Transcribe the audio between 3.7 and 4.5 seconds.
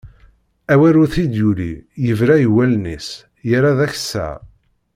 d akessar.